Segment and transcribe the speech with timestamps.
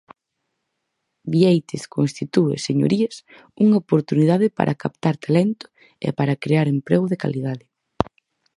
[1.31, 3.15] Biéitez constitúe, señorías,
[3.63, 5.65] unha oportunidade para captar talento
[6.07, 7.65] e para crear emprego de calidade.